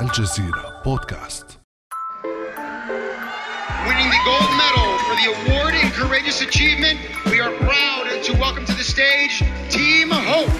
[0.00, 1.46] الجزيرة بودكاست.
[3.86, 6.98] Winning the gold medal for the award in courageous achievement,
[7.30, 9.36] we are proud to welcome to the stage
[9.70, 10.50] Team Hope.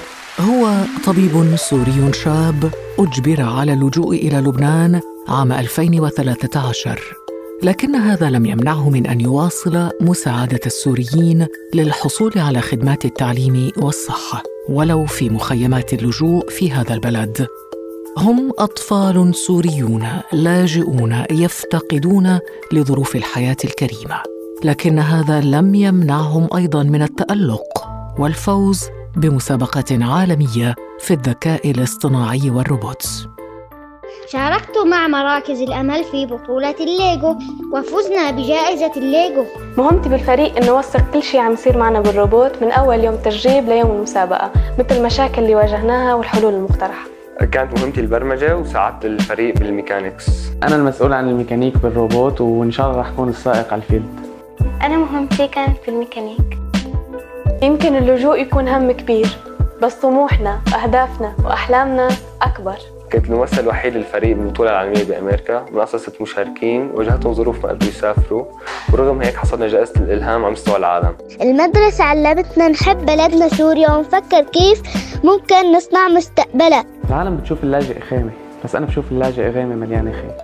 [0.40, 7.00] هو طبيب سوري شاب أجبر على اللجوء إلى لبنان عام 2013
[7.62, 15.06] لكن هذا لم يمنعه من أن يواصل مساعدة السوريين للحصول على خدمات التعليم والصحة ولو
[15.06, 17.48] في مخيمات اللجوء في هذا البلد.
[18.18, 22.38] هم أطفال سوريون لاجئون يفتقدون
[22.72, 24.22] لظروف الحياة الكريمة
[24.64, 28.84] لكن هذا لم يمنعهم أيضا من التألق والفوز
[29.16, 33.26] بمسابقة عالمية في الذكاء الاصطناعي وال robotics.
[34.28, 37.36] شاركت مع مراكز الأمل في بطولة الليجو
[37.72, 39.44] وفزنا بجائزة الليجو
[39.76, 43.90] مهمتي بالفريق إنه اوثق كل شيء عم يصير معنا بالروبوت من أول يوم تدريب ليوم
[43.90, 47.17] المسابقة مثل المشاكل اللي واجهناها والحلول المقترحة.
[47.44, 50.26] كانت مهمتي البرمجة وساعدت الفريق بال mechanics
[50.62, 54.20] أنا المسؤول عن الميكانيك بالروبوت وإن شاء الله رح أكون السائق على ال field.
[54.82, 56.58] أنا مهمتي كانت في الميكانيك
[57.62, 59.28] يمكن اللجوء يكون هم كبير
[59.82, 62.08] بس طموحنا وأهدافنا وأحلامنا
[62.42, 62.76] أكبر.
[63.12, 67.90] كنت الممثل الوحيد للفريق بالبطولة العالمية بأمريكا من أصل ست مشاركين واجهتهم ظروف ما قدروا
[67.90, 68.44] يسافروا
[68.92, 71.16] ورغم هيك حصلنا جائزة الإلهام على مستوى العالم.
[71.40, 74.82] المدرسة علمتنا نحب بلدنا سوريا ونفكر كيف
[75.24, 76.84] ممكن نصنع مستقبلها.
[77.08, 78.30] العالم بتشوف اللاجئ خيمة
[78.64, 80.34] بس أنا بشوف اللاجئ غيمة مليانة خير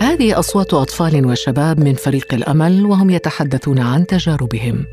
[0.00, 4.84] هذه أصوات أطفال وشباب من فريق الأمل وهم يتحدثون عن تجاربهم.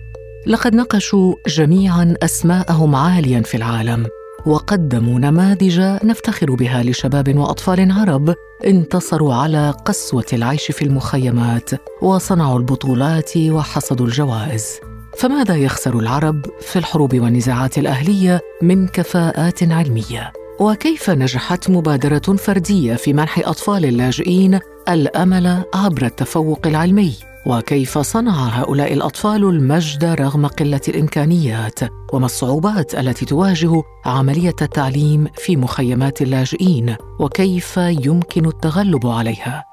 [0.48, 4.06] لقد نقشوا جميعا أسماءهم عاليا في العالم
[4.46, 11.70] وقدموا نماذج نفتخر بها لشباب وأطفال عرب انتصروا على قسوة العيش في المخيمات
[12.02, 14.80] وصنعوا البطولات وحصدوا الجوائز.
[15.18, 23.14] فماذا يخسر العرب في الحروب والنزاعات الأهلية من كفاءات علمية؟ وكيف نجحت مبادرة فردية في
[23.14, 24.60] منح أطفال اللاجئين
[24.90, 27.14] الأمل عبر التفوق العلمي؟
[27.46, 31.80] وكيف صنع هؤلاء الأطفال المجد رغم قلة الإمكانيات
[32.14, 39.64] وما الصعوبات التي تواجه عملية التعليم في مخيمات اللاجئين؟ وكيف يمكن التغلب عليها؟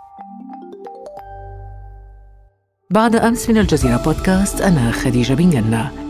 [2.91, 6.07] بعد أمس من الجزيرة بودكاست أنا خديجة بن جنه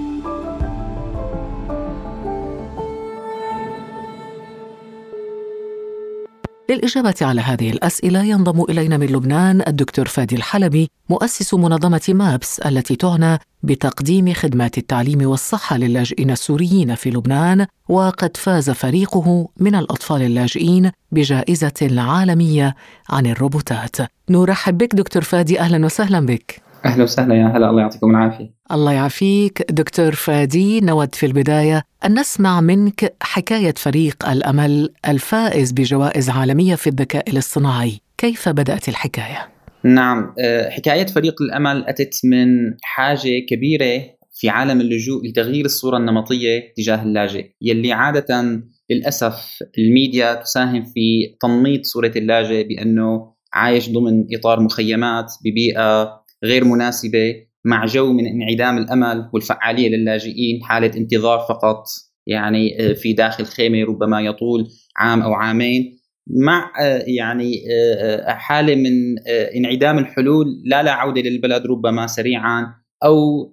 [6.70, 12.96] للإجابة على هذه الأسئلة ينضم إلينا من لبنان الدكتور فادي الحلبي مؤسس منظمة مابس التي
[12.96, 20.90] تعنى بتقديم خدمات التعليم والصحة للاجئين السوريين في لبنان وقد فاز فريقه من الأطفال اللاجئين
[21.12, 22.74] بجائزة عالمية
[23.10, 23.96] عن الروبوتات.
[24.30, 26.67] نرحب بك دكتور فادي أهلا وسهلا بك.
[26.84, 28.54] أهلا وسهلا يا هلا الله يعطيكم العافية.
[28.72, 29.66] الله يعافيك.
[29.70, 36.86] دكتور فادي نود في البداية أن نسمع منك حكاية فريق الأمل الفائز بجوائز عالمية في
[36.86, 38.00] الذكاء الاصطناعي.
[38.18, 39.48] كيف بدأت الحكاية؟
[39.84, 42.48] نعم آه، حكاية فريق الأمل أتت من
[42.82, 44.02] حاجة كبيرة
[44.32, 47.50] في عالم اللجوء لتغيير الصورة النمطية تجاه اللاجئ.
[47.62, 56.17] يلي عادة للأسف الميديا تساهم في تنميط صورة اللاجئ بأنه عايش ضمن إطار مخيمات ببيئة
[56.44, 61.84] غير مناسبة مع جو من انعدام الأمل والفعالية للاجئين حالة انتظار فقط
[62.26, 65.98] يعني آه، في داخل خيمة ربما يطول عام أو عامين.
[66.26, 69.18] مع آه، يعني آه، حالة من
[69.56, 72.66] انعدام الحلول لا لا عودة للبلد ربما سريعا
[73.04, 73.50] أو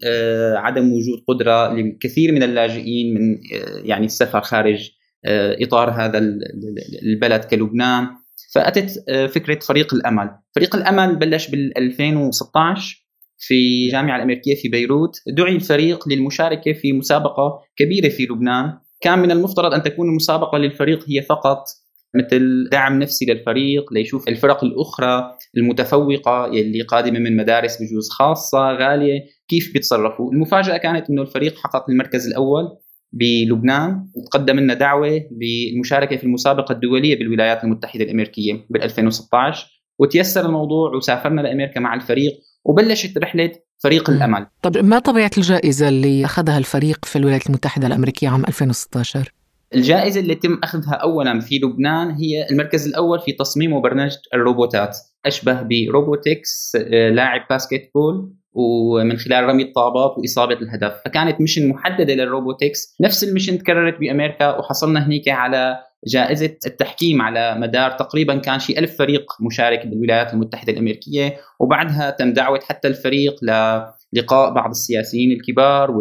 [0.55, 3.37] عدم وجود قدرة للكثير من اللاجئين من
[3.83, 4.89] يعني السفر خارج
[5.61, 6.17] إطار هذا
[7.03, 8.07] البلد كلبنان.
[8.53, 9.03] فأتت
[9.33, 13.05] فكرة فريق الأمل، فريق الأمل بلش بال 2016
[13.37, 13.53] في
[13.85, 19.73] الجامعة الأمريكية في بيروت، دعي الفريق للمشاركة في مسابقة كبيرة في لبنان، كان من المفترض
[19.73, 21.63] أن تكون المسابقة للفريق هي فقط
[22.15, 29.19] مثل دعم نفسي للفريق ليشوف الفرق الأخرى المتفوقة يلي قادمة من مدارس بجوز خاصة غالية
[29.47, 32.77] كيف بيتصرفوا، المفاجأة كانت إنه الفريق حقق المركز الأول.
[33.11, 39.67] بلبنان وتقدم لنا دعوة بالمشاركة في المسابقة الدولية بالولايات المتحدة الأمريكية بال 2016
[39.99, 42.31] وتيسر الموضوع وسافرنا لأمريكا مع الفريق
[42.65, 43.51] وبلشت رحلة
[43.83, 44.47] فريق الأمل.
[44.61, 49.31] طب ما طبيعة الجائزة اللي أخذها الفريق في الولايات المتحدة الأمريكية عام 2016
[49.75, 55.61] الجائزة اللي تم أخذها اولا في لبنان هي المركز الأول في تصميم وبرمجه الروبوتات أشبه
[55.61, 60.93] ب robotics آه، لاعب basketball ومن خلال رمي الطابات وإصابة الهدف.
[61.05, 62.95] فكانت mission محددة لل robotics.
[63.01, 68.79] نفس ال mission تكررت بأمريكا وحصلنا هنيك على جائزة التحكيم على مدار تقريبا كان شيء
[68.79, 73.35] ألف فريق مشارك بالولايات المتحدة الأمريكية وبعدها تم دعوة حتى الفريق
[74.13, 75.91] للقاء بعض السياسيين الكبار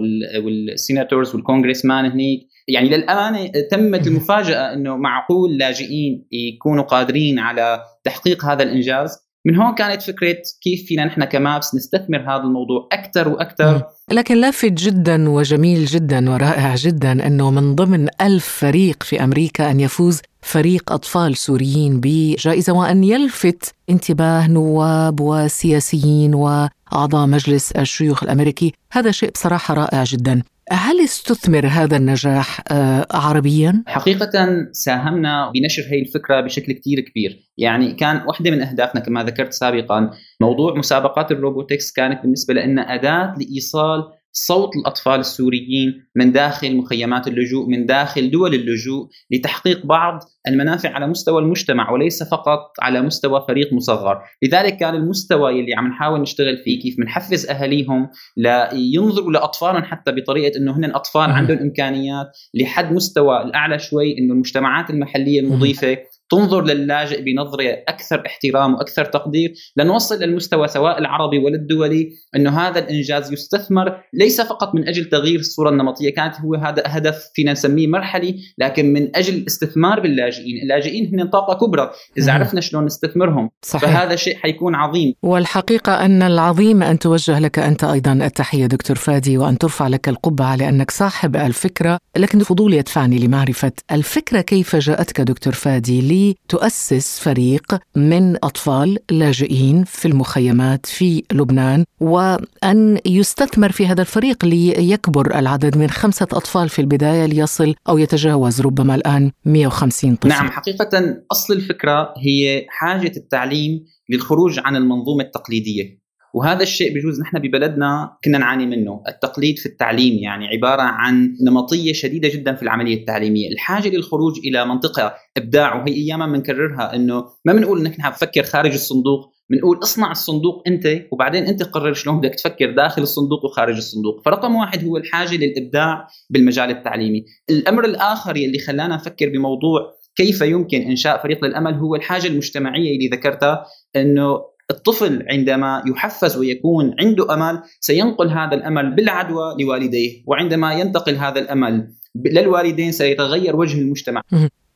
[0.44, 2.40] وال senators وال congressmen هنيك.
[2.68, 9.23] يعني للامانه تمت المفاجأة إنه معقول لاجئين يكونوا قادرين على تحقيق هذا الإنجاز.
[9.46, 14.72] من هون كانت فكرة كيف فينا نحن كمابس نستثمر هذا الموضوع أكثر وأكثر لكن لافت
[14.72, 20.92] جدا وجميل جدا ورائع جدا أنه من ضمن ألف فريق في أمريكا أن يفوز فريق
[20.92, 29.74] أطفال سوريين بجائزة وأن يلفت انتباه نواب وسياسيين وأعضاء مجلس الشيوخ الأمريكي، هذا شيء بصراحة
[29.74, 30.42] رائع جدا.
[30.70, 37.94] هل استثمر هذا النجاح آه، عربيا؟ حقيقة ساهمنا بنشر هي الفكرة بشكل كتير كبير يعني
[37.94, 44.04] كان واحدة من أهدافنا كما ذكرت سابقا موضوع مسابقات الروبوتكس كانت بالنسبة لنا أداة لإيصال
[44.36, 51.06] صوت الأطفال السوريين من داخل مخيمات اللجوء من داخل دول اللجوء لتحقيق بعض المنافع على
[51.06, 56.56] مستوى المجتمع وليس فقط على مستوى فريق مصغر، لذلك كان المستوى اللي عم نحاول نشتغل
[56.56, 63.42] فيه كيف بنحفز أهاليهم لينظروا لاطفالهم حتى بطريقة إنه هن أطفال عندهم إمكانيات لحد مستوى
[63.42, 65.96] الأعلى شوي إنه المجتمعات المحلية المضيفه
[66.28, 72.78] تنظر للاجئ بنظرة أكثر احترام وأكثر تقدير لنوصل للمستوى سواء العربي ولا الدولي أنه هذا
[72.78, 77.86] الإنجاز يستثمر ليس فقط من أجل تغيير الصورة النمطية كانت هو هذا هدف فينا نسميه
[77.86, 80.62] مرحلي لكن من أجل الاستثمار باللاجئين.
[80.62, 83.50] اللاجئين هن طاقة كبرى إذا عرفنا شلون نستثمرهم.
[83.62, 83.90] صحيح.
[83.90, 85.14] فهذا شيء حيكون عظيم.
[85.22, 90.56] والحقيقة أن العظيم أن توجه لك أنت أيضا التحية دكتور فادي وأن ترفع لك القبعة
[90.56, 98.36] لأنك صاحب الفكرة لكن فضولي يدفعني لمعرفة الفكرة كيف جاءتك دكتور فادي؟ لتؤسس فريق من
[98.36, 106.28] أطفال لاجئين في المخيمات في لبنان وأن يستثمر في هذا الفريق ليكبر العدد من خمسة
[106.32, 110.28] أطفال في البداية ليصل أو يتجاوز ربما الآن 150 طفل.
[110.28, 116.03] نعم حقيقة أصل الفكرة هي حاجة التعليم للخروج عن المنظومة التقليدية
[116.34, 119.02] وهذا الشيء بجوز نحن ببلدنا كنا نعاني منه.
[119.08, 123.48] التقليد في التعليم يعني عبارة عن نمطية شديدة جدا في العملية التعليمية.
[123.48, 129.34] الحاجة للخروج إلى منطقة إبداع وهي أياما بنكررها أنه ما بنقول نحن بفكر خارج الصندوق
[129.50, 134.22] بنقول اصنع الصندوق أنت وبعدين أنت قرر شلون بدك تفكر داخل الصندوق وخارج الصندوق.
[134.24, 137.24] فرقم واحد هو الحاجة للإبداع بالمجال التعليمي.
[137.50, 143.08] الأمر الآخر يلي خلانا نفكر بموضوع كيف يمكن إنشاء فريق للأمل هو الحاجة المجتمعية اللي
[143.08, 143.64] ذكرتها
[143.96, 151.38] إنه الطفل عندما يحفز ويكون عنده أمل سينقل هذا الأمل بالعدوى لوالديه وعندما ينتقل هذا
[151.40, 154.22] الأمل للوالدين سيتغير وجه المجتمع.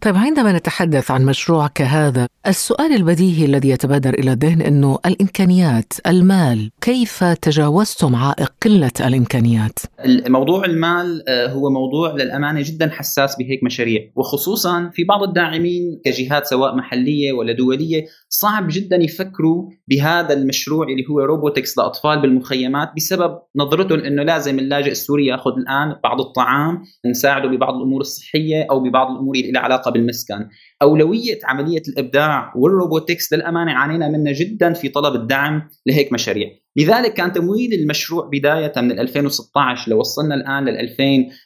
[0.03, 6.71] طيب عندما نتحدث عن مشروع كهذا السؤال البديهي الذي يتبادر إلى الذهن إنه الإمكانيات المال
[6.81, 9.79] كيف تجاوزتم عائق قلة الإمكانيات؟
[10.29, 16.47] موضوع المال آه، هو موضوع للأمانة جدا حساس بهيك مشاريع وخصوصا في بعض الداعمين كجهات
[16.47, 23.39] سواء محلية ولا دولية صعب جدا يفكروا بهذا المشروع اللي هو robotics لأطفال بالمخيمات بسبب
[23.57, 29.11] نظرتهم إنه لازم اللاجئ السوري يأخذ الآن بعض الطعام نساعده ببعض الأمور الصحية أو ببعض
[29.11, 30.49] الأمور اللي لها علاقة بالمسكن.
[30.83, 36.49] أولوية عملية الإبداع وال robotics للأمانة عانينا منها جدا في طلب الدعم لهيك مشاريع.
[36.77, 41.05] لذلك كان تمويل المشروع بداية من 2016 لو وصلنا الآن لل 2000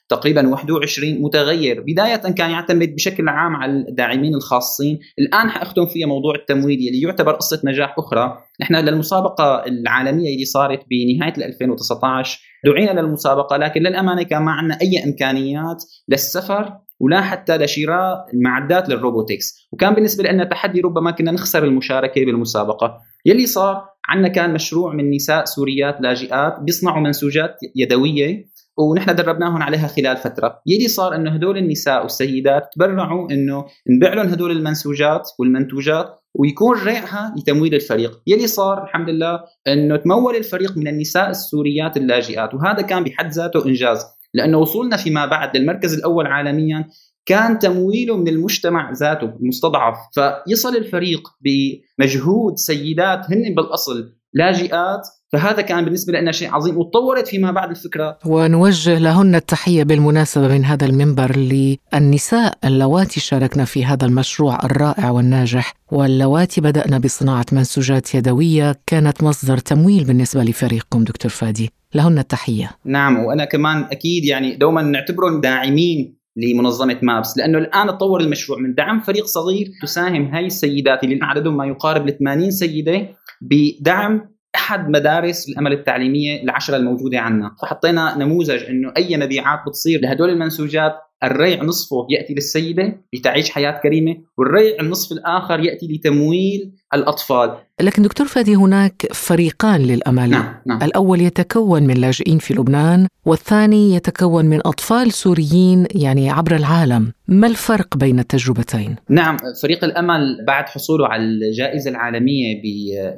[0.09, 1.81] تقريبا 21 متغير.
[1.81, 4.99] بداية كان يعتمد بشكل عام على الداعمين الخاصين.
[5.19, 8.38] الآن حأختم فيها موضوع التمويل اللي يعتبر قصة نجاح أخرى.
[8.61, 15.05] نحن للمسابقة العالمية اللي صارت بنهاية 2019 دعينا للمسابقة لكن للأمانة كان ما عندنا أي
[15.05, 19.69] إمكانيات للسفر ولا حتى لشراء المعدات للروبوتكس.
[19.72, 22.99] وكان بالنسبة لنا تحدي ربما كنا نخسر المشاركة بالمسابقة.
[23.26, 29.87] يلي صار عندنا كان مشروع من نساء سوريات لاجئات بيصنعوا منسوجات يدوية ونحن دربناهم عليها
[29.87, 36.18] خلال فترة، يلي صار إنه هدول النساء والسيدات تبرعوا إنه نبيع لهم هدول المنسوجات والمنتوجات
[36.35, 42.54] ويكون ريعها لتمويل الفريق، يلي صار الحمد لله إنه تمول الفريق من النساء السوريات اللاجئات.
[42.54, 46.89] وهذا كان بحد ذاته إنجاز، لأنه وصولنا فيما بعد للمركز الأول عالميا
[47.27, 55.85] كان تمويله من المجتمع ذاته المستضعف فيصل الفريق بمجهود سيدات هن بالأصل لاجئات فهذا كان
[55.85, 56.79] بالنسبة لنا شيء عظيم.
[56.79, 58.19] وتطورت فيما بعد الفكرة.
[58.27, 65.75] ونوجه لهن التحية بالمناسبة من هذا المنبر للنساء اللواتي شاركنا في هذا المشروع الرائع والناجح.
[65.93, 71.71] واللواتي بدأنا بصناعة منسوجات يدوية كانت مصدر تمويل بالنسبة لفريقكم دكتور فادي.
[71.94, 72.70] لهن التحية.
[72.84, 78.75] نعم وأنا كمان أكيد يعني دوما نعتبرهم داعمين لمنظمة مابس لأنه الآن تطور المشروع من
[78.75, 83.08] دعم فريق صغير تساهم هاي السيدات اللي عددهم ما يقارب ل 80 سيدة
[83.40, 90.30] بدعم أحد مدارس الأمل التعليمية العشرة الموجودة عندنا فحطينا نموذج إنه أي مبيعات بتصير لهدول
[90.30, 90.92] المنسوجات
[91.25, 97.57] الريع نصفه يأتي للسيدة لتعيش حياة كريمة والريع النصف الآخر يأتي لتمويل الأطفال.
[97.81, 100.31] لكن دكتور فادي هناك فريقان للأمل.
[100.31, 100.83] نعم نعم.
[100.83, 107.12] الأول يتكون من لاجئين في لبنان والثاني يتكون من أطفال سوريين يعني عبر العالم.
[107.29, 112.62] ما الفرق بين التجربتين؟ نعم فريق الأمل بعد حصوله على الجائزة العالمية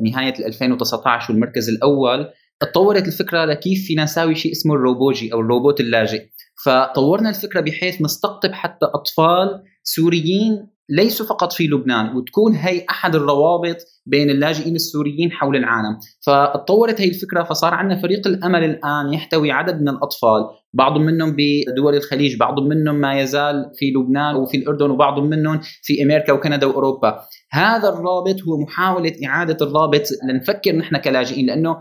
[0.01, 2.27] بنهاية 2019 والمركز الأول
[2.61, 6.23] تطورت الفكرة لكيف فينا نساوي شيء اسمه الروبوجي أو الروبوت اللاجئ.
[6.65, 13.77] فطورنا الفكرة بحيث نستقطب حتى أطفال سوريين ليسوا فقط في لبنان وتكون هي أحد الروابط
[14.07, 15.99] بين اللاجئين السوريين حول العالم.
[16.27, 21.95] فتطورت هي الفكرة فصار عندنا فريق الأمل الآن يحتوي عدد من الأطفال بعض منهم بدول
[21.95, 27.21] الخليج بعض منهم ما يزال في لبنان وفي الأردن وبعض منهم في أمريكا وكندا وأوروبا.
[27.51, 31.77] هذا الرابط هو محاولة إعادة الرابط لنفكر نحن كلاجئين لأنه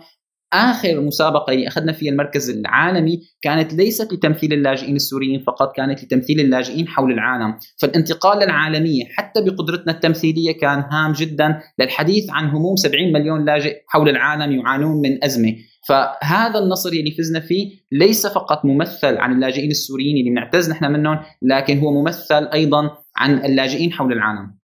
[0.54, 6.40] آخر مسابقة اللي أخذنا فيها المركز العالمي كانت ليست لتمثيل اللاجئين السوريين فقط كانت لتمثيل
[6.40, 7.58] اللاجئين حول العالم.
[7.82, 14.10] فالانتقال للعالميه حتى بقدرتنا التمثيلية كان هام جدا للحديث عن هموم 70 مليون لاجئ حول
[14.10, 15.56] العالم يعانون من أزمة.
[15.88, 21.20] فهذا النصر اللي فزنا فيه ليس فقط ممثل عن اللاجئين السوريين اللي بنعتز نحن منهم
[21.42, 24.63] لكن هو ممثل أيضا عن اللاجئين حول العالم.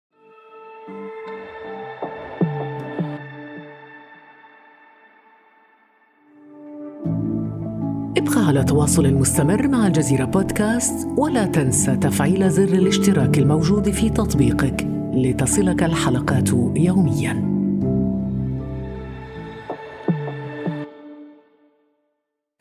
[8.57, 15.83] على تواصل مستمر مع الجزيرة بودكاست ولا تنسى تفعيل زر الاشتراك الموجود في تطبيقك لتصلك
[15.83, 17.33] الحلقات يومياً.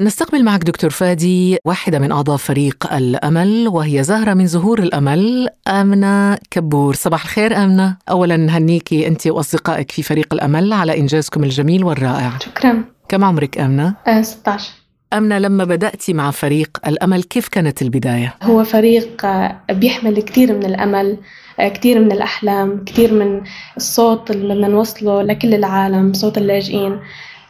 [0.01, 6.39] نستقبل معك دكتور فادي واحدة من أعضاء فريق الأمل وهي زهرة من زهور الأمل آمنة
[6.51, 6.95] كبور.
[6.95, 7.97] صباح الخير آمنة.
[8.11, 12.39] أولا نهنيكي أنت وأصدقائك في فريق الأمل على إنجازكم الجميل والرائع.
[12.39, 12.85] شكرا.
[13.09, 18.65] كم عمرك آمنة؟ آه 16 أمنة لما بدأتي مع فريق الأمل كيف كانت البداية؟ هو
[18.65, 21.19] فريق آه، بيحمل كثير من الأمل
[21.61, 23.43] آه، كثير من الأحلام كثير من
[23.77, 27.01] الصوت اللي بدنا نوصله لكل العالم صوت اللاجئين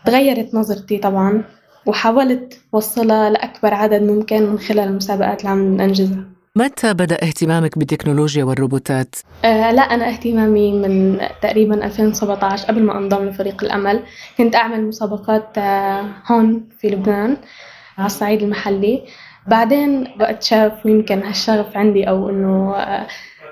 [0.04, 1.44] تغيرت نظرتي طبعا
[1.86, 8.44] وحاولت وصلها لأكبر عدد ممكن من خلال المسابقات اللي عم ننجزها متى بدأ اهتمامك بالتكنولوجيا
[8.44, 14.02] والروبوتات؟ آه لا أنا اهتمامي من تقريبا 2017 قبل ما أنضم لفريق الأمل.
[14.38, 17.36] كنت أعمل مسابقات آه هون في لبنان
[17.98, 19.02] على الصعيد المحلي.
[19.46, 23.06] بعدين وقت شاف يمكن هالشغف عندي أو إنه آه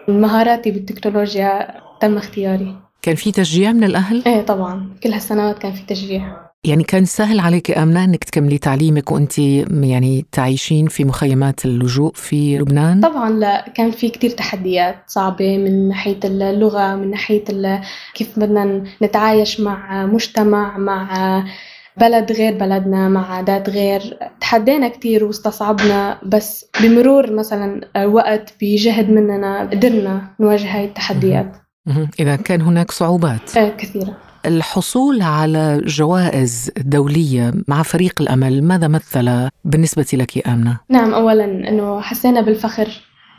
[0.09, 2.77] مهاراتي بالتكنولوجيا تم اختياري.
[3.03, 4.95] كان في تشجيع من الأهل؟ إيه طبعا.
[5.03, 6.44] كل هالسنوات كان في تشجيع.
[6.65, 12.59] يعني كان سهل عليك آمنة أنك تكملي تعليمك وأنت يعني تعيشين في مخيمات اللجوء في
[12.59, 17.45] لبنان؟ طبعا لا كان في كتير تحديات صعبة من ناحية اللغة من ناحية
[18.15, 21.45] كيف بدنا نتعايش مع مجتمع مع
[21.97, 24.19] بلد غير بلدنا مع عادات غير.
[24.41, 31.57] تحدينا كتير واستصعبنا بس بمرور مثلا وقت بجهد مننا قدرنا نواجه هاي التحديات.
[32.21, 34.17] إذا كان هناك صعوبات؟ آه، كثيرة
[34.47, 42.01] الحصول على جوائز دولية مع فريق الأمل ماذا مثل بالنسبة لك آمنة؟ نعم أولا أنه
[42.01, 42.89] حسينا بالفخر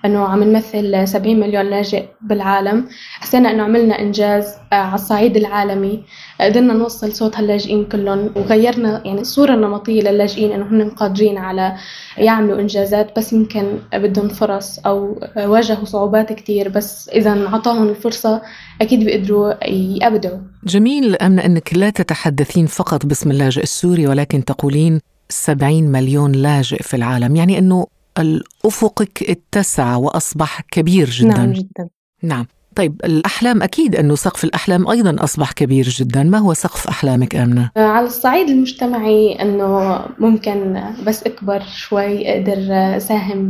[0.05, 2.87] أنه عم نمثل 70 مليون لاجئ بالعالم.
[3.19, 6.03] حسينا أنه عملنا إنجاز آه، على الصعيد العالمي.
[6.41, 11.75] قدرنا نوصل صوت هاللاجئين كلهم وغيرنا يعني الصورة النمطية للاجئين أنه هن قادرين على
[12.17, 13.17] يعملوا إنجازات.
[13.17, 16.69] بس يمكن بدهم فرص أو واجهوا صعوبات كتير.
[16.69, 18.41] بس إذا انعطاهم الفرصة
[18.81, 25.83] أكيد بيقدروا يبدعوا جميل أمنة أنك لا تتحدثين فقط باسم اللاجئ السوري ولكن تقولين 70
[25.83, 27.35] مليون لاجئ في العالم.
[27.35, 27.87] يعني أنه
[28.19, 31.27] الأفقك اتسع وأصبح كبير جدا.
[31.27, 31.89] نعم جدا.
[32.23, 32.45] نعم.
[32.75, 36.23] طيب الأحلام أكيد أنه سقف الأحلام أيضا أصبح كبير جدا.
[36.23, 42.57] ما هو سقف أحلامك آمنة؟ على الصعيد المجتمعي أنه ممكن بس أكبر شوي أقدر
[42.97, 43.49] أساهم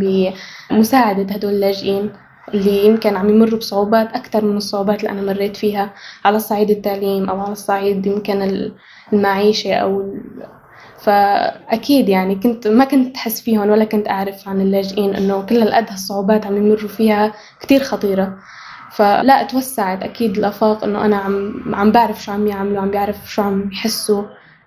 [0.72, 2.10] بمساعدة هدول اللاجئين
[2.54, 5.94] اللي يمكن عم يمروا بصعوبات أكثر من الصعوبات اللي أنا مريت فيها.
[6.26, 8.70] على الصعيد التعليم أو على الصعيد يمكن
[9.14, 10.16] المعيشة أو
[11.08, 11.66] ال...
[11.70, 15.90] فأكيد يعني كنت ما كنت احس فيهم ولا كنت أعرف عن اللاجئين إنه كل هالقد
[15.90, 18.38] هالصعوبات عم يمروا فيها كثير خطيرة.
[18.92, 23.42] فلا توسعت أكيد الافاق إنه أنا عم عم بعرف شو عم يعملوا عم بعرف شو
[23.42, 24.24] عم يحسوا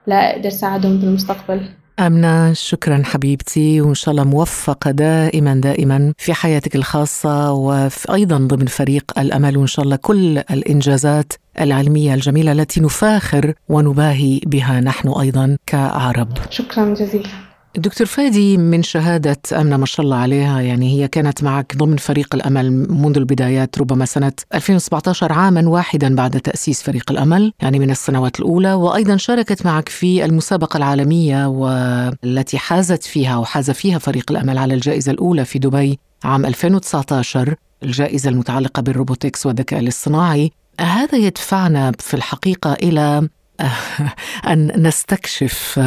[0.07, 1.78] لا أقدر ساعدهم بالمستقبل.
[1.99, 9.19] آمنة شكرا حبيبتي وإن شاء الله موفقة دائما دائما في حياتك الخاصة وأيضا ضمن فريق
[9.19, 16.29] الأمل وإن شاء الله كل الإنجازات العلمية الجميلة التي نفاخر ونباهي بها نحن أيضا كعرب
[16.51, 17.48] شكرا جزيلا.
[17.79, 22.35] دكتور فادي من شهادة أمنة ما شاء الله عليها يعني هي كانت معك ضمن فريق
[22.35, 28.41] الأمل منذ البدايات ربما سنة 2017 عاما واحدا بعد تأسيس فريق الأمل يعني من السنوات
[28.41, 34.75] الأولى وأيضا شاركت معك في المسابقة العالمية والتي حازت فيها وحاز فيها فريق الأمل على
[34.75, 40.53] الجائزة الأولى في دبي عام 2019 الجائزة المتعلقة بال robotics والذكاء الاصطناعي.
[40.81, 43.29] هذا يدفعنا في الحقيقة إلى
[44.53, 45.81] أن نستكشف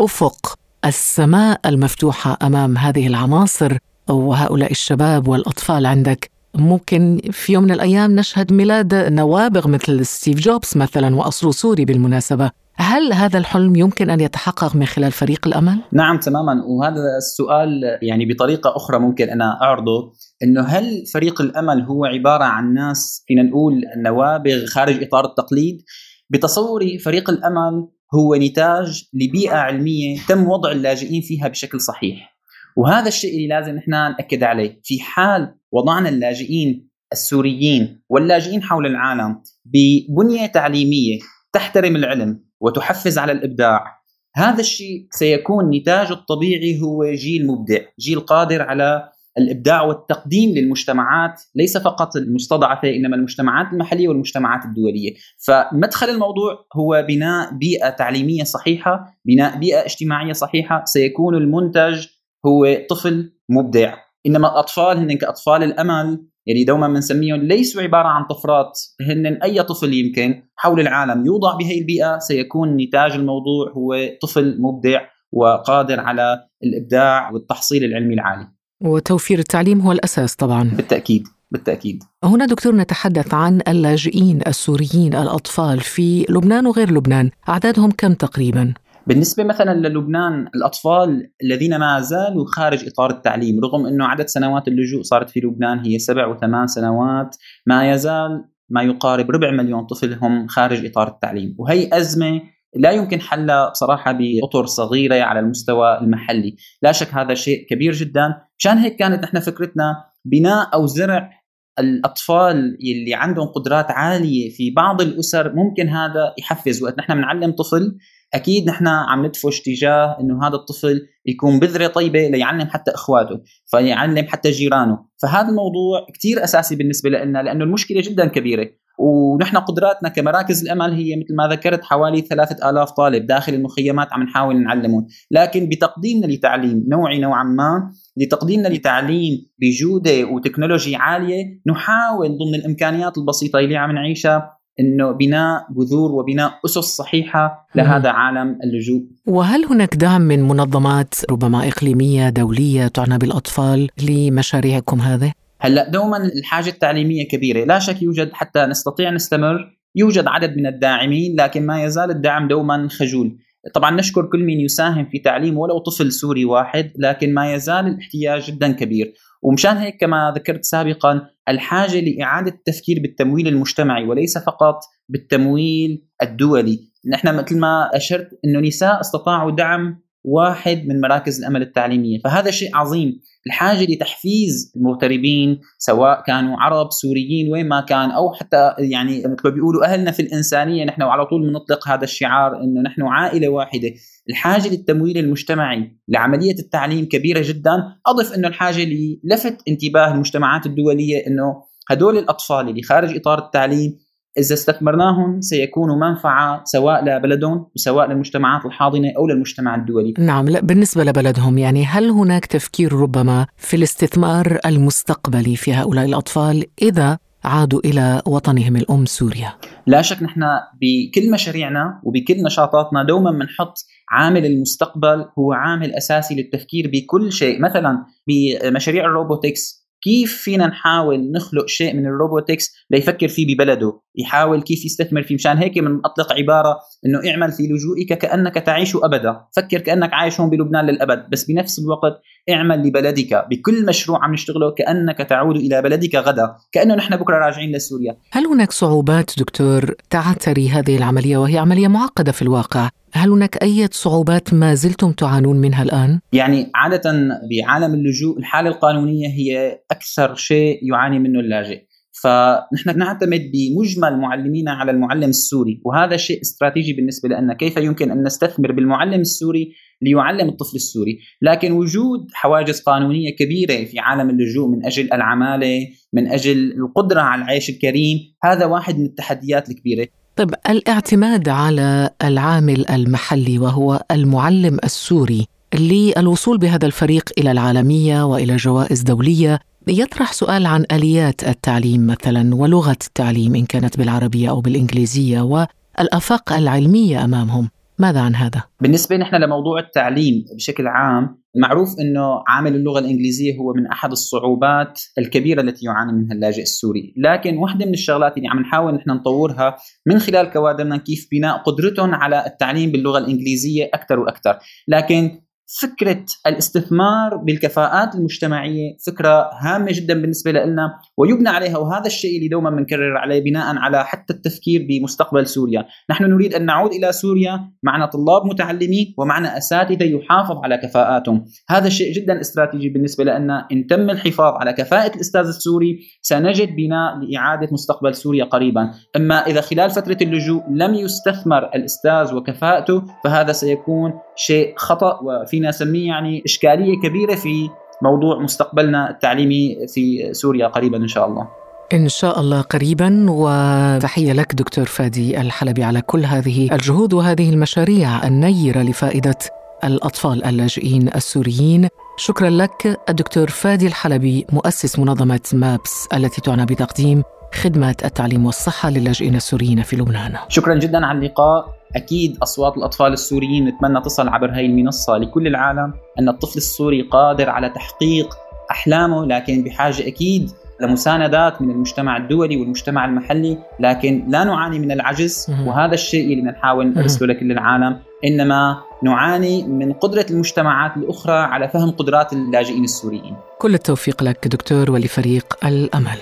[0.00, 3.76] أفق السماء المفتوحة أمام هذه العناصر
[4.08, 10.72] وهؤلاء الشباب والأطفال عندك ممكن في يوم من الأيام نشهد ميلاد نوابغ مثل ستيف جوبز
[10.76, 16.18] مثلا وأصله سوري بالمناسبة هل هذا الحلم يمكن أن يتحقق من خلال فريق الأمل؟ نعم
[16.18, 22.44] تماما وهذا السؤال يعني بطريقة أخرى ممكن أنا أعرضه إنه هل فريق الأمل هو عبارة
[22.44, 25.82] عن ناس فينا نقول نوابغ خارج إطار التقليد؟
[26.30, 32.36] بتصوري فريق الأمل هو نتاج لبيئة علمية تم وضع اللاجئين فيها بشكل صحيح.
[32.76, 39.42] وهذا الشيء اللي لازم نحن نأكد عليه، في حال وضعنا اللاجئين السوريين واللاجئين حول العالم
[39.64, 41.18] ببنية تعليمية
[41.52, 44.00] تحترم العلم وتحفز على الإبداع
[44.36, 51.78] هذا الشيء سيكون نتاجه الطبيعي هو جيل مبدع جيل قادر على الإبداع والتقديم للمجتمعات ليس
[51.78, 55.14] فقط المستضعفة إنما المجتمعات المحلية والمجتمعات الدولية،
[55.46, 62.06] فمدخل الموضوع هو بناء بيئة تعليمية صحيحة، بناء بيئة اجتماعية صحيحة، سيكون المنتج
[62.46, 63.94] هو طفل مبدع،
[64.26, 68.78] إنما الأطفال هن كأطفال الأمل يلي دوما بنسميهم ليسوا عبارة عن طفرات.
[69.00, 75.00] هن أي طفل يمكن حول العالم يوضع بهي البيئة سيكون نتاج الموضوع هو طفل مبدع
[75.32, 78.48] وقادر على الإبداع والتحصيل العلمي العالي.
[78.80, 80.70] وتوفير التعليم هو الأساس طبعا.
[80.76, 82.02] بالتأكيد بالتأكيد.
[82.24, 88.74] هنا دكتور نتحدث عن اللاجئين السوريين الأطفال في لبنان وغير لبنان، أعدادهم كم تقريبا؟
[89.06, 95.02] بالنسبة مثلا للبنان الأطفال الذين ما زالوا خارج إطار التعليم رغم أنه عدد سنوات اللجوء
[95.02, 100.46] صارت في لبنان هي سبع وثمان سنوات ما يزال ما يقارب ربع مليون طفل هم
[100.48, 102.40] خارج إطار التعليم وهي أزمة
[102.74, 106.56] لا يمكن حلها بصراحة بأطر صغيرة على المستوى المحلي.
[106.82, 108.34] لا شك هذا شيء كبير جدا.
[108.58, 111.30] مشان هيك كانت نحن فكرتنا بناء أو زرع
[111.78, 116.82] الأطفال اللي عندهم قدرات عالية في بعض الأسر ممكن هذا يحفز.
[116.82, 117.98] وقت نحن بنعلم طفل
[118.34, 124.26] أكيد نحن عم ندفش تجاه إنه هذا الطفل يكون بذرة طيبة ليعلم حتى إخواته فيعلم
[124.28, 124.98] حتى جيرانه.
[125.22, 128.68] فهذا الموضوع كثير أساسي بالنسبة لنا لأنه المشكلة جدا كبيرة.
[129.00, 134.62] ونحن قدراتنا كمراكز الأمل هي مثل ما ذكرت حوالي 3000 طالب داخل المخيمات عم نحاول
[134.62, 143.18] نعلمهم لكن بتقديمنا لتعليم نوعي نوعا ما لتقديمنا لتعليم بجودة وتكنولوجي عالية نحاول ضمن الإمكانيات
[143.18, 149.02] البسيطة اللي عم نعيشها إنه بناء بذور وبناء أسس صحيحة لهذا عالم اللجوء.
[149.26, 156.68] وهل هناك دعم من منظمات ربما إقليمية دولية تعنى بالأطفال لمشاريعكم هذه؟ هلأ دوما الحاجة
[156.68, 162.10] التعليمية كبيرة، لا شك يوجد حتى نستطيع نستمر يوجد عدد من الداعمين لكن ما يزال
[162.10, 163.38] الدعم دوما خجول.
[163.74, 168.50] طبعا نشكر كل من يساهم في تعليم ولو طفل سوري واحد لكن ما يزال الاحتياج
[168.50, 169.12] جدا كبير.
[169.42, 176.78] ومشان هيك كما ذكرت سابقا الحاجة لإعادة التفكير بالتمويل المجتمعي وليس فقط بالتمويل الدولي،
[177.12, 182.76] نحن مثل ما أشرت إنه نساء استطاعوا دعم واحد من مراكز الأمل التعليمية، فهذا شيء
[182.76, 189.40] عظيم، الحاجة لتحفيز المغتربين سواء كانوا عرب سوريين وين ما كان أو حتى يعني مثل
[189.44, 193.90] ما بيقولوا أهلنا في الإنسانية نحن وعلى طول بنطلق هذا الشعار إنه نحن عائلة واحدة،
[194.30, 197.72] الحاجة للتمويل المجتمعي لعملية التعليم كبيرة جدا،
[198.06, 203.98] أضف إنه الحاجة للفت انتباه المجتمعات الدولية إنه هدول الأطفال اللي خارج إطار التعليم
[204.40, 210.14] إذا استثمرناهم سيكونوا منفعة سواء لبلدهم وسواء للمجتمعات الحاضنة أو للمجتمع الدولي.
[210.18, 216.64] نعم لا بالنسبة لبلدهم يعني هل هناك تفكير ربما في الاستثمار المستقبلي في هؤلاء الأطفال
[216.82, 219.52] إذا عادوا إلى وطنهم الأم سوريا؟
[219.86, 220.40] لا شك نحن
[220.80, 223.74] بكل مشاريعنا وبكل نشاطاتنا دوما بنحط
[224.10, 227.62] عامل المستقبل هو عامل أساسي للتفكير بكل شيء.
[227.62, 234.00] مثلا بمشاريع ال robotics كيف فينا نحاول نخلق شيء من ال robotics ليفكر فيه ببلده؟
[234.16, 235.34] يحاول كيف يستثمر فيه.
[235.34, 239.40] مشان هيك من أطلق عبارة إنه اعمل في لجوئك كأنك تعيش أبدا.
[239.56, 241.30] فكر كأنك عايش هون بلبنان للأبد.
[241.30, 242.20] بس بنفس الوقت
[242.50, 243.46] اعمل لبلدك.
[243.50, 246.56] بكل مشروع عم نشتغله كأنك تعود إلى بلدك غدا.
[246.72, 248.16] كأنه نحن بكرة راجعين لسوريا.
[248.32, 253.88] هل هناك صعوبات دكتور تعتري هذه العملية وهي عملية معقدة في الواقع؟ هل هناك أي
[253.92, 257.12] صعوبات ما زلتم تعانون منها الآن؟ يعني عادة
[257.50, 261.89] بعالم اللجوء الحالة القانونية هي أكثر شيء يعاني منه اللاجئ.
[262.12, 268.22] فنحن نعتمد بمجمل معلمينا على المعلم السوري وهذا شيء استراتيجي بالنسبة لنا كيف يمكن أن
[268.22, 274.86] نستثمر بالمعلم السوري ليعلم الطفل السوري؟ لكن وجود حواجز قانونية كبيرة في عالم اللجوء من
[274.86, 280.06] أجل العمالة من أجل القدرة على العيش الكريم هذا واحد من التحديات الكبيرة.
[280.36, 289.02] طيب الاعتماد على العامل المحلي وهو المعلم السوري للوصول بهذا الفريق إلى العالمية وإلى جوائز
[289.02, 296.52] دولية يطرح سؤال عن آليات التعليم مثلا ولغة التعليم إن كانت بالعربية أو بالإنجليزية والآفاق
[296.52, 297.70] العلمية أمامهم.
[297.98, 303.72] ماذا عن هذا؟ بالنسبة نحن لموضوع التعليم بشكل عام معروف أنه عامل اللغة الإنجليزية هو
[303.72, 307.14] من أحد الصعوبات الكبيرة التي يعاني منها اللاجئ السوري.
[307.16, 312.14] لكن واحدة من الشغلات اللي عم نحاول نحن نطورها من خلال كوادرنا كيف بناء قدرتهم
[312.14, 315.40] على التعليم باللغة الإنجليزية أكثر وأكثر لكن
[315.78, 322.70] فكرة الاستثمار بالكفاءات المجتمعية فكرة هامة جدا بالنسبة لنا ويبنى عليها وهذا الشيء اللي دوما
[322.70, 325.84] بنكرر عليه بناء على حتى التفكير بمستقبل سوريا.
[326.10, 331.44] نحن نريد أن نعود إلى سوريا معنا طلاب متعلمين ومعنا أساتذة يحافظ على كفاءاتهم.
[331.68, 337.18] هذا الشيء جدا استراتيجي بالنسبة لنا إن تم الحفاظ على كفاءة الأستاذ السوري سنجد بناء
[337.18, 338.90] لإعادة مستقبل سوريا قريبا.
[339.16, 345.68] أما إذا خلال فترة اللجوء لم يستثمر الأستاذ وكفاءته فهذا سيكون شيء خطأ وفي فينا
[345.68, 347.70] نسميه يعني إشكالية كبيرة في
[348.02, 351.48] موضوع مستقبلنا التعليمي في سوريا قريبا إن شاء الله.
[351.92, 358.26] إن شاء الله قريبا وتحية لك دكتور فادي الحلبي على كل هذه الجهود وهذه المشاريع
[358.26, 359.38] النيرة لفائدة
[359.84, 361.88] الأطفال اللاجئين السوريين.
[362.16, 367.22] شكرا لك الدكتور فادي الحلبي مؤسس منظمة مابس التي تعنى بتقديم
[367.54, 370.36] خدمة التعليم والصحة للاجئين السوريين في لبنان.
[370.48, 371.79] شكرا جدا على اللقاء.
[371.96, 377.50] أكيد أصوات الأطفال السوريين نتمنى تصل عبر هذه المنصة لكل العالم أن الطفل السوري قادر
[377.50, 378.36] على تحقيق
[378.70, 380.50] أحلامه لكن بحاجة أكيد
[380.80, 386.94] لمساندات من المجتمع الدولي والمجتمع المحلي لكن لا نعاني من العجز وهذا الشيء اللي نحاول
[386.94, 393.36] نرسله لكل العالم إنما نعاني من قدرة المجتمعات الأخرى على فهم قدرات اللاجئين السوريين.
[393.58, 396.18] كل التوفيق لك دكتور ولفريق الأمل.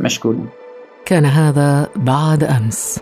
[0.00, 0.36] مشكور.
[1.04, 3.00] كان هذا بعد أمس.